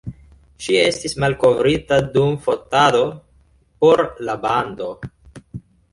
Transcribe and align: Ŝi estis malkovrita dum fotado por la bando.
Ŝi 0.67 0.77
estis 0.83 1.13
malkovrita 1.23 1.99
dum 2.17 2.33
fotado 2.47 3.03
por 3.85 4.05
la 4.29 4.37
bando. 4.47 4.89